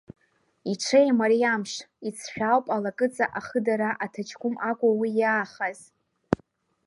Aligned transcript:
Иҽеим 0.71 1.17
ари 1.25 1.43
амш, 1.53 1.73
иҵшәаауп 2.07 2.65
алакыҵа 2.75 3.25
ахыдара 3.39 3.89
аҭаҷкәым 4.05 4.55
акәу 4.69 4.93
уи 4.99 5.09
иаахаз. 5.21 5.79